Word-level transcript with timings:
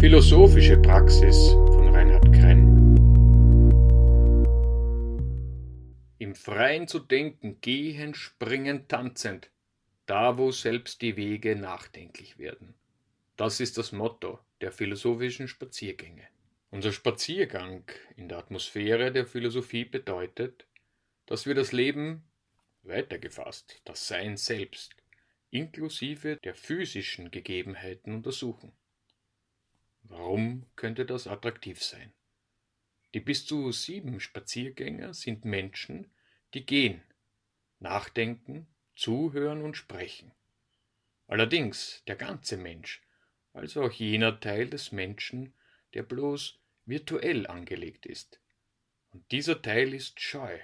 Philosophische 0.00 0.78
Praxis 0.78 1.50
von 1.50 1.94
Reinhard 1.94 2.32
Krenn. 2.32 2.96
Im 6.18 6.34
Freien 6.34 6.88
zu 6.88 7.00
denken, 7.00 7.60
gehen, 7.60 8.14
springen, 8.14 8.88
tanzend, 8.88 9.50
da 10.06 10.38
wo 10.38 10.52
selbst 10.52 11.02
die 11.02 11.18
Wege 11.18 11.54
nachdenklich 11.54 12.38
werden. 12.38 12.72
Das 13.36 13.60
ist 13.60 13.76
das 13.76 13.92
Motto 13.92 14.38
der 14.62 14.72
philosophischen 14.72 15.48
Spaziergänge. 15.48 16.26
Unser 16.70 16.92
Spaziergang 16.92 17.84
in 18.16 18.30
der 18.30 18.38
Atmosphäre 18.38 19.12
der 19.12 19.26
Philosophie 19.26 19.84
bedeutet, 19.84 20.64
dass 21.26 21.44
wir 21.44 21.54
das 21.54 21.72
Leben, 21.72 22.24
weitergefasst, 22.84 23.82
das 23.84 24.08
Sein 24.08 24.38
selbst, 24.38 24.96
inklusive 25.50 26.38
der 26.42 26.54
physischen 26.54 27.30
Gegebenheiten 27.30 28.14
untersuchen. 28.14 28.72
Warum 30.02 30.66
könnte 30.76 31.06
das 31.06 31.26
attraktiv 31.26 31.82
sein? 31.82 32.12
Die 33.14 33.20
bis 33.20 33.46
zu 33.46 33.72
sieben 33.72 34.20
Spaziergänger 34.20 35.14
sind 35.14 35.44
Menschen, 35.44 36.10
die 36.54 36.64
gehen, 36.64 37.02
nachdenken, 37.78 38.66
zuhören 38.94 39.62
und 39.62 39.76
sprechen. 39.76 40.32
Allerdings 41.26 42.02
der 42.06 42.16
ganze 42.16 42.56
Mensch, 42.56 43.02
also 43.52 43.82
auch 43.82 43.92
jener 43.92 44.38
Teil 44.40 44.68
des 44.68 44.92
Menschen, 44.92 45.54
der 45.94 46.02
bloß 46.02 46.58
virtuell 46.86 47.46
angelegt 47.46 48.06
ist. 48.06 48.40
Und 49.10 49.30
dieser 49.32 49.60
Teil 49.60 49.94
ist 49.94 50.20
scheu. 50.20 50.58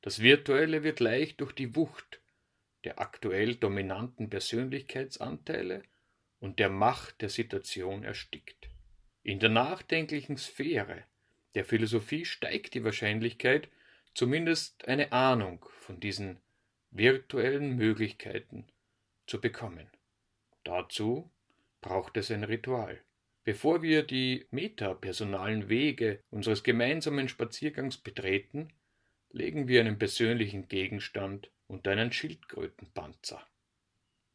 Das 0.00 0.20
Virtuelle 0.20 0.82
wird 0.82 1.00
leicht 1.00 1.40
durch 1.40 1.52
die 1.52 1.76
Wucht 1.76 2.20
der 2.84 3.00
aktuell 3.00 3.56
dominanten 3.56 4.30
Persönlichkeitsanteile 4.30 5.82
und 6.40 6.58
der 6.58 6.70
Macht 6.70 7.20
der 7.20 7.28
Situation 7.28 8.02
erstickt. 8.02 8.68
In 9.22 9.38
der 9.38 9.50
nachdenklichen 9.50 10.36
Sphäre 10.36 11.04
der 11.54 11.64
Philosophie 11.64 12.24
steigt 12.24 12.74
die 12.74 12.84
Wahrscheinlichkeit, 12.84 13.68
zumindest 14.14 14.86
eine 14.88 15.12
Ahnung 15.12 15.64
von 15.78 16.00
diesen 16.00 16.40
virtuellen 16.90 17.76
Möglichkeiten 17.76 18.66
zu 19.26 19.40
bekommen. 19.40 19.88
Dazu 20.64 21.30
braucht 21.80 22.16
es 22.16 22.30
ein 22.30 22.44
Ritual. 22.44 23.00
Bevor 23.44 23.82
wir 23.82 24.02
die 24.02 24.46
metapersonalen 24.50 25.68
Wege 25.68 26.22
unseres 26.30 26.62
gemeinsamen 26.62 27.28
Spaziergangs 27.28 27.96
betreten, 27.96 28.72
legen 29.32 29.68
wir 29.68 29.80
einen 29.80 29.98
persönlichen 29.98 30.68
Gegenstand 30.68 31.50
unter 31.66 31.92
einen 31.92 32.12
Schildkrötenpanzer. 32.12 33.46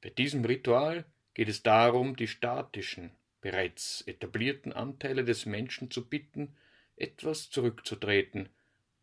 Bei 0.00 0.10
diesem 0.10 0.44
Ritual 0.44 1.04
geht 1.34 1.48
es 1.48 1.62
darum, 1.62 2.16
die 2.16 2.28
statischen, 2.28 3.10
bereits 3.40 4.02
etablierten 4.06 4.72
Anteile 4.72 5.24
des 5.24 5.46
Menschen 5.46 5.90
zu 5.90 6.08
bitten, 6.08 6.56
etwas 6.96 7.50
zurückzutreten, 7.50 8.48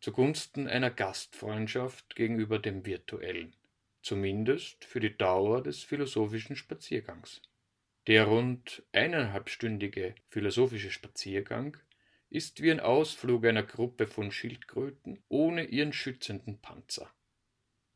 zugunsten 0.00 0.66
einer 0.66 0.90
Gastfreundschaft 0.90 2.16
gegenüber 2.16 2.58
dem 2.58 2.84
Virtuellen, 2.84 3.54
zumindest 4.00 4.84
für 4.84 4.98
die 4.98 5.16
Dauer 5.16 5.62
des 5.62 5.84
philosophischen 5.84 6.56
Spaziergangs. 6.56 7.42
Der 8.08 8.24
rund 8.24 8.82
eineinhalbstündige 8.90 10.16
philosophische 10.28 10.90
Spaziergang 10.90 11.76
ist 12.30 12.62
wie 12.62 12.72
ein 12.72 12.80
Ausflug 12.80 13.44
einer 13.44 13.62
Gruppe 13.62 14.08
von 14.08 14.32
Schildkröten 14.32 15.22
ohne 15.28 15.66
ihren 15.66 15.92
schützenden 15.92 16.60
Panzer. 16.60 17.08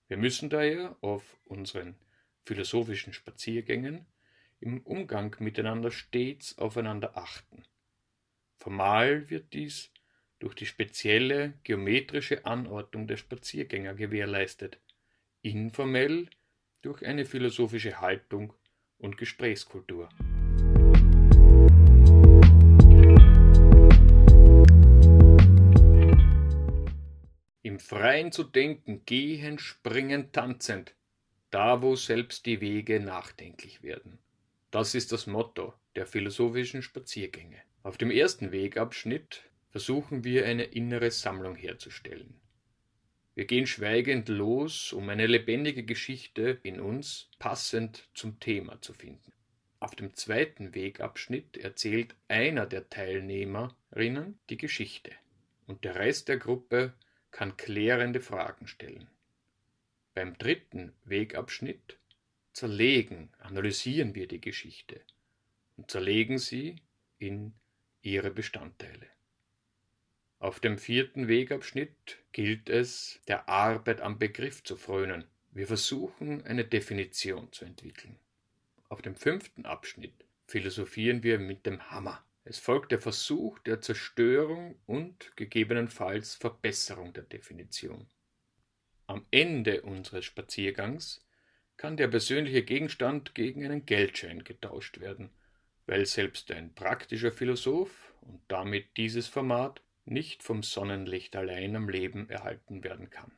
Wir 0.06 0.18
müssen 0.18 0.50
daher 0.50 0.96
auf 1.00 1.40
unseren 1.44 1.96
philosophischen 2.44 3.12
Spaziergängen 3.12 4.06
im 4.60 4.80
Umgang 4.82 5.36
miteinander 5.38 5.90
stets 5.90 6.58
aufeinander 6.58 7.16
achten. 7.16 7.64
Formal 8.58 9.28
wird 9.30 9.52
dies 9.52 9.92
durch 10.38 10.54
die 10.54 10.66
spezielle 10.66 11.54
geometrische 11.62 12.44
Anordnung 12.44 13.06
der 13.06 13.16
Spaziergänger 13.16 13.94
gewährleistet, 13.94 14.78
informell 15.42 16.28
durch 16.82 17.04
eine 17.04 17.24
philosophische 17.24 18.00
Haltung 18.00 18.52
und 18.98 19.16
Gesprächskultur. 19.16 20.08
Im 27.62 27.80
Freien 27.80 28.30
zu 28.32 28.44
denken, 28.44 29.04
gehen, 29.04 29.58
springen, 29.58 30.32
tanzend, 30.32 30.94
da 31.50 31.82
wo 31.82 31.96
selbst 31.96 32.46
die 32.46 32.60
Wege 32.60 33.00
nachdenklich 33.00 33.82
werden. 33.82 34.18
Das 34.76 34.94
ist 34.94 35.10
das 35.10 35.26
Motto 35.26 35.72
der 35.94 36.06
philosophischen 36.06 36.82
Spaziergänge. 36.82 37.56
Auf 37.82 37.96
dem 37.96 38.10
ersten 38.10 38.52
Wegabschnitt 38.52 39.44
versuchen 39.70 40.22
wir 40.22 40.44
eine 40.44 40.64
innere 40.64 41.10
Sammlung 41.10 41.54
herzustellen. 41.54 42.38
Wir 43.34 43.46
gehen 43.46 43.66
schweigend 43.66 44.28
los, 44.28 44.92
um 44.92 45.08
eine 45.08 45.26
lebendige 45.26 45.82
Geschichte 45.82 46.58
in 46.62 46.78
uns 46.78 47.30
passend 47.38 48.06
zum 48.12 48.38
Thema 48.38 48.78
zu 48.82 48.92
finden. 48.92 49.32
Auf 49.80 49.94
dem 49.94 50.12
zweiten 50.14 50.74
Wegabschnitt 50.74 51.56
erzählt 51.56 52.14
einer 52.28 52.66
der 52.66 52.90
Teilnehmerinnen 52.90 54.38
die 54.50 54.58
Geschichte 54.58 55.12
und 55.66 55.84
der 55.84 55.94
Rest 55.94 56.28
der 56.28 56.36
Gruppe 56.36 56.92
kann 57.30 57.56
klärende 57.56 58.20
Fragen 58.20 58.66
stellen. 58.66 59.08
Beim 60.12 60.36
dritten 60.36 60.92
Wegabschnitt 61.06 61.96
zerlegen, 62.56 63.28
analysieren 63.38 64.14
wir 64.14 64.26
die 64.26 64.40
Geschichte 64.40 65.02
und 65.76 65.90
zerlegen 65.90 66.38
sie 66.38 66.76
in 67.18 67.52
ihre 68.00 68.30
Bestandteile. 68.30 69.06
Auf 70.38 70.58
dem 70.60 70.78
vierten 70.78 71.28
Wegabschnitt 71.28 72.16
gilt 72.32 72.70
es, 72.70 73.20
der 73.28 73.50
Arbeit 73.50 74.00
am 74.00 74.18
Begriff 74.18 74.64
zu 74.64 74.76
frönen. 74.76 75.24
Wir 75.50 75.66
versuchen 75.66 76.46
eine 76.46 76.64
Definition 76.64 77.52
zu 77.52 77.66
entwickeln. 77.66 78.16
Auf 78.88 79.02
dem 79.02 79.16
fünften 79.16 79.66
Abschnitt 79.66 80.24
philosophieren 80.46 81.22
wir 81.22 81.38
mit 81.38 81.66
dem 81.66 81.90
Hammer. 81.90 82.24
Es 82.44 82.58
folgt 82.58 82.90
der 82.90 83.00
Versuch 83.00 83.58
der 83.60 83.82
Zerstörung 83.82 84.76
und 84.86 85.36
gegebenenfalls 85.36 86.34
Verbesserung 86.34 87.12
der 87.12 87.24
Definition. 87.24 88.06
Am 89.06 89.26
Ende 89.30 89.82
unseres 89.82 90.24
Spaziergangs 90.24 91.25
kann 91.76 91.96
der 91.96 92.08
persönliche 92.08 92.62
Gegenstand 92.62 93.34
gegen 93.34 93.64
einen 93.64 93.86
Geldschein 93.86 94.44
getauscht 94.44 95.00
werden, 95.00 95.30
weil 95.86 96.06
selbst 96.06 96.50
ein 96.50 96.74
praktischer 96.74 97.32
Philosoph 97.32 98.14
und 98.22 98.40
damit 98.48 98.96
dieses 98.96 99.28
Format 99.28 99.82
nicht 100.04 100.42
vom 100.42 100.62
Sonnenlicht 100.62 101.36
allein 101.36 101.76
am 101.76 101.88
Leben 101.88 102.30
erhalten 102.30 102.82
werden 102.84 103.10
kann. 103.10 103.32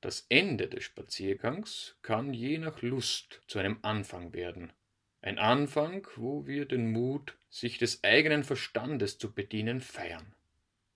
Das 0.00 0.26
Ende 0.28 0.68
des 0.68 0.84
Spaziergangs 0.84 1.96
kann 2.02 2.32
je 2.32 2.58
nach 2.58 2.80
Lust 2.80 3.42
zu 3.46 3.58
einem 3.58 3.78
Anfang 3.82 4.32
werden. 4.32 4.72
Ein 5.20 5.38
Anfang, 5.38 6.06
wo 6.16 6.46
wir 6.46 6.64
den 6.64 6.92
Mut, 6.92 7.36
sich 7.50 7.76
des 7.76 8.02
eigenen 8.02 8.44
Verstandes 8.44 9.18
zu 9.18 9.32
bedienen, 9.32 9.80
feiern. 9.80 10.34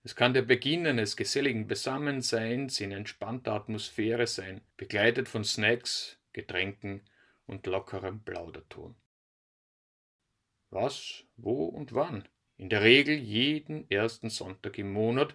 Es 0.03 0.15
kann 0.15 0.33
der 0.33 0.41
Beginn 0.41 0.87
eines 0.87 1.17
geselligen 1.17 1.67
Besammenseins 1.67 2.79
in 2.79 2.91
entspannter 2.91 3.53
Atmosphäre 3.53 4.25
sein, 4.25 4.61
begleitet 4.77 5.27
von 5.27 5.43
Snacks, 5.43 6.17
Getränken 6.35 7.01
und 7.45 7.65
lockerem 7.65 8.21
Plauderton. 8.21 8.93
Was, 10.69 11.23
wo 11.37 11.67
und 11.67 11.93
wann? 11.93 12.27
In 12.57 12.69
der 12.69 12.81
Regel 12.81 13.15
jeden 13.15 13.89
ersten 13.89 14.29
Sonntag 14.29 14.77
im 14.77 14.91
Monat, 14.91 15.33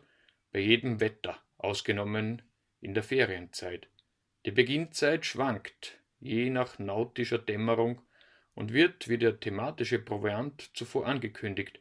bei 0.52 0.58
jedem 0.58 1.00
Wetter, 1.00 1.42
ausgenommen 1.56 2.42
in 2.82 2.92
der 2.92 3.02
Ferienzeit. 3.02 3.88
Die 4.44 4.50
Beginnzeit 4.50 5.24
schwankt, 5.24 5.98
je 6.18 6.50
nach 6.50 6.78
nautischer 6.78 7.38
Dämmerung, 7.38 8.02
und 8.52 8.74
wird 8.74 9.08
wie 9.08 9.16
der 9.16 9.40
thematische 9.40 10.00
Proviant 10.00 10.76
zuvor 10.76 11.06
angekündigt. 11.06 11.80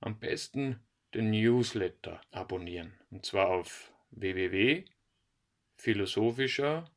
Am 0.00 0.18
besten 0.18 0.80
den 1.12 1.32
Newsletter 1.32 2.22
abonnieren, 2.30 2.98
und 3.10 3.26
zwar 3.26 3.48
auf 3.48 3.92
www.philosophischer 4.12 6.90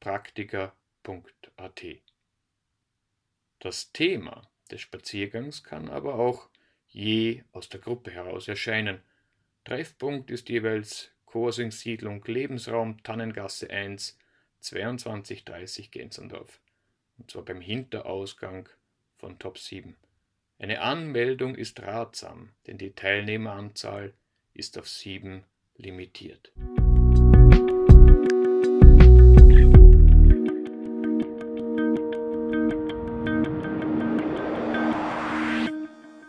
praktika.at. 0.00 1.82
Das 3.60 3.92
Thema 3.92 4.50
des 4.70 4.80
Spaziergangs 4.80 5.62
kann 5.62 5.88
aber 5.88 6.14
auch 6.16 6.48
je 6.88 7.44
aus 7.52 7.68
der 7.68 7.80
Gruppe 7.80 8.10
heraus 8.10 8.48
erscheinen. 8.48 9.00
Treffpunkt 9.64 10.30
ist 10.30 10.48
jeweils 10.48 11.12
Korsing-Siedlung 11.26 12.24
Lebensraum 12.24 13.02
Tannengasse 13.02 13.70
1 13.70 14.18
2230 14.60 15.90
Gänserndorf 15.90 16.60
und 17.18 17.30
zwar 17.30 17.44
beim 17.44 17.60
Hinterausgang 17.60 18.68
von 19.16 19.38
Top 19.38 19.58
7. 19.58 19.96
Eine 20.58 20.80
Anmeldung 20.80 21.54
ist 21.54 21.80
ratsam, 21.80 22.52
denn 22.66 22.78
die 22.78 22.92
Teilnehmeranzahl 22.92 24.14
ist 24.54 24.78
auf 24.78 24.88
sieben 24.88 25.44
limitiert. 25.76 26.52